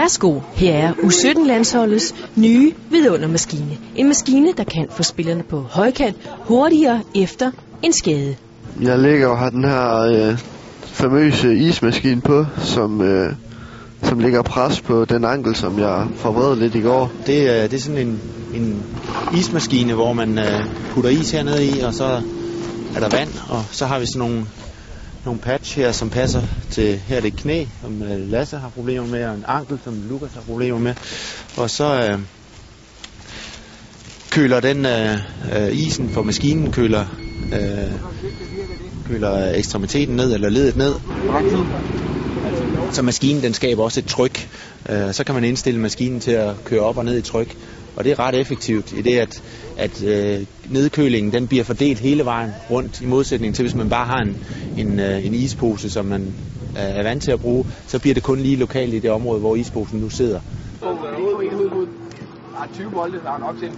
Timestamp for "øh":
10.00-10.38, 13.00-13.32, 20.38-20.64, 28.02-28.30, 32.10-32.18, 34.86-35.18, 35.56-35.72, 37.52-37.92, 44.88-45.12, 50.04-50.46, 55.00-55.26, 56.76-56.82